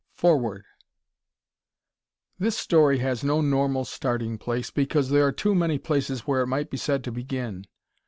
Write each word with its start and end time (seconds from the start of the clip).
FOREWORD 0.15 0.63
This 2.39 2.57
story 2.57 2.97
has 2.97 3.23
no 3.23 3.39
normal 3.41 3.85
starting 3.85 4.39
place, 4.39 4.71
because 4.71 5.09
there 5.09 5.27
are 5.27 5.31
too 5.31 5.53
many 5.53 5.77
places 5.77 6.21
where 6.21 6.41
it 6.41 6.47
might 6.47 6.71
be 6.71 6.77
said 6.77 7.03
to 7.03 7.11
begin. 7.11 7.65